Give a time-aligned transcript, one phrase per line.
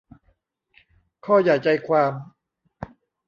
[1.25, 2.13] ข้อใหญ่ใจความ